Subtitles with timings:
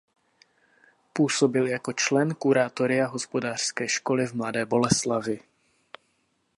[1.13, 5.39] Působil jako člen kuratoria hospodářské školy v Mladé Boleslavi.